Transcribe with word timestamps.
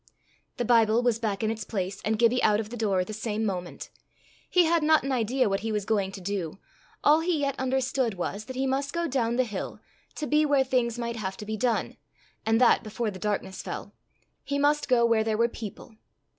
The 0.57 0.65
Bible 0.65 1.03
was 1.03 1.19
back 1.19 1.43
in 1.43 1.51
its 1.51 1.63
place, 1.63 2.01
and 2.03 2.17
Gibbie 2.17 2.41
out 2.41 2.59
of 2.59 2.71
the 2.71 2.75
door 2.75 3.05
the 3.05 3.13
same 3.13 3.45
moment. 3.45 3.91
He 4.49 4.65
had 4.65 4.81
not 4.81 5.03
an 5.03 5.11
idea 5.11 5.47
what 5.47 5.59
he 5.59 5.71
was 5.71 5.85
going 5.85 6.11
to 6.13 6.19
do. 6.19 6.57
All 7.03 7.19
he 7.19 7.41
yet 7.41 7.53
understood 7.59 8.15
was, 8.15 8.45
that 8.45 8.55
he 8.55 8.65
must 8.65 8.93
go 8.93 9.05
down 9.07 9.35
the 9.35 9.43
hill, 9.43 9.79
to 10.15 10.25
be 10.25 10.43
where 10.43 10.63
things 10.63 10.97
might 10.97 11.17
have 11.17 11.37
to 11.37 11.45
be 11.45 11.55
done 11.55 11.97
and 12.47 12.59
that 12.59 12.81
before 12.83 13.11
the 13.11 13.19
darkness 13.19 13.61
fell. 13.61 13.93
He 14.43 14.57
must 14.57 14.89
go 14.89 15.05
where 15.05 15.23
there 15.23 15.37
were 15.37 15.47
people. 15.47 15.93